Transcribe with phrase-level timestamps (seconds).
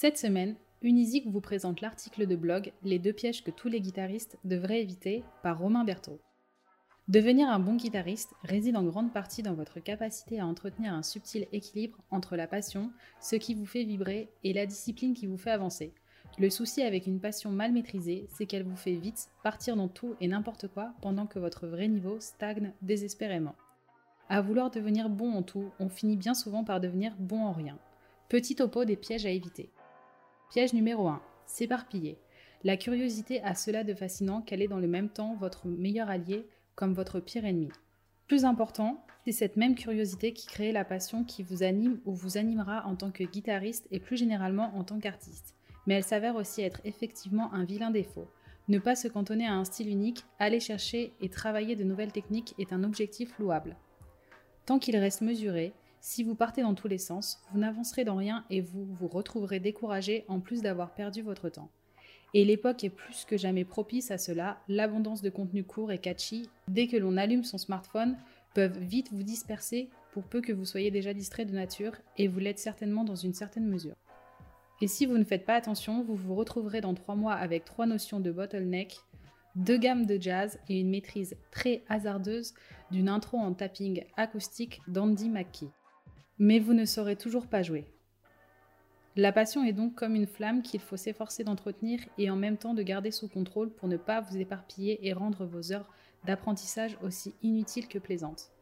[0.00, 4.38] Cette semaine, Unisic vous présente l'article de blog Les deux pièges que tous les guitaristes
[4.44, 6.20] devraient éviter par Romain Berthaud.
[7.08, 11.48] Devenir un bon guitariste réside en grande partie dans votre capacité à entretenir un subtil
[11.50, 15.50] équilibre entre la passion, ce qui vous fait vibrer, et la discipline qui vous fait
[15.50, 15.92] avancer.
[16.38, 20.14] Le souci avec une passion mal maîtrisée, c'est qu'elle vous fait vite partir dans tout
[20.20, 23.56] et n'importe quoi pendant que votre vrai niveau stagne désespérément.
[24.28, 27.80] À vouloir devenir bon en tout, on finit bien souvent par devenir bon en rien.
[28.28, 29.72] Petit topo des pièges à éviter.
[30.50, 31.20] Piège numéro 1.
[31.44, 32.16] S'éparpiller.
[32.64, 36.48] La curiosité a cela de fascinant qu'elle est dans le même temps votre meilleur allié
[36.74, 37.68] comme votre pire ennemi.
[38.28, 42.38] Plus important, c'est cette même curiosité qui crée la passion qui vous anime ou vous
[42.38, 45.54] animera en tant que guitariste et plus généralement en tant qu'artiste.
[45.86, 48.30] Mais elle s'avère aussi être effectivement un vilain défaut.
[48.68, 52.54] Ne pas se cantonner à un style unique, aller chercher et travailler de nouvelles techniques
[52.58, 53.76] est un objectif louable.
[54.64, 55.74] Tant qu'il reste mesuré,
[56.08, 59.60] si vous partez dans tous les sens, vous n'avancerez dans rien et vous vous retrouverez
[59.60, 61.70] découragé en plus d'avoir perdu votre temps.
[62.32, 66.48] Et l'époque est plus que jamais propice à cela, l'abondance de contenu court et catchy,
[66.66, 68.16] dès que l'on allume son smartphone,
[68.54, 72.38] peuvent vite vous disperser pour peu que vous soyez déjà distrait de nature, et vous
[72.38, 73.94] l'êtes certainement dans une certaine mesure.
[74.80, 77.84] Et si vous ne faites pas attention, vous vous retrouverez dans trois mois avec trois
[77.84, 78.96] notions de bottleneck,
[79.56, 82.54] deux gammes de jazz et une maîtrise très hasardeuse
[82.90, 85.68] d'une intro en tapping acoustique d'Andy McKee.
[86.38, 87.84] Mais vous ne saurez toujours pas jouer.
[89.16, 92.74] La passion est donc comme une flamme qu'il faut s'efforcer d'entretenir et en même temps
[92.74, 95.88] de garder sous contrôle pour ne pas vous éparpiller et rendre vos heures
[96.24, 98.52] d'apprentissage aussi inutiles que plaisantes.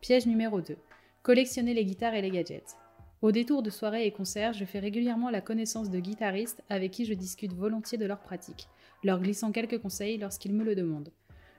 [0.00, 0.76] Piège numéro 2.
[1.22, 2.76] Collectionner les guitares et les gadgets.
[3.20, 7.04] Au détour de soirées et concerts, je fais régulièrement la connaissance de guitaristes avec qui
[7.04, 8.68] je discute volontiers de leur pratique,
[9.04, 11.10] leur glissant quelques conseils lorsqu'ils me le demandent.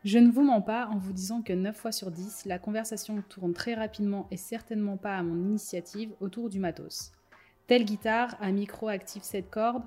[0.05, 3.21] Je ne vous mens pas en vous disant que 9 fois sur 10, la conversation
[3.27, 7.11] tourne très rapidement et certainement pas à mon initiative autour du matos.
[7.67, 9.83] Telle guitare à micro actif 7 cordes,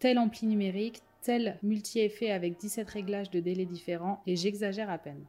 [0.00, 5.24] tel ampli numérique, tel multi-effet avec 17 réglages de délais différents, et j'exagère à peine.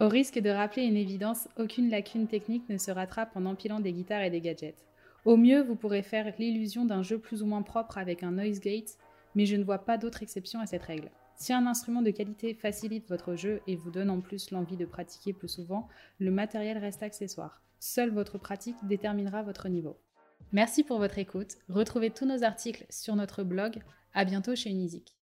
[0.00, 3.92] Au risque de rappeler une évidence, aucune lacune technique ne se rattrape en empilant des
[3.92, 4.84] guitares et des gadgets.
[5.24, 8.58] Au mieux, vous pourrez faire l'illusion d'un jeu plus ou moins propre avec un noise
[8.58, 8.98] gate,
[9.36, 11.10] mais je ne vois pas d'autre exception à cette règle.
[11.40, 14.84] Si un instrument de qualité facilite votre jeu et vous donne en plus l'envie de
[14.84, 17.62] pratiquer plus souvent, le matériel reste accessoire.
[17.78, 19.96] Seule votre pratique déterminera votre niveau.
[20.52, 21.56] Merci pour votre écoute.
[21.70, 23.82] Retrouvez tous nos articles sur notre blog.
[24.12, 25.16] À bientôt chez Unisic.